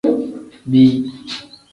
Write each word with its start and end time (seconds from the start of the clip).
Bii. 0.71 0.95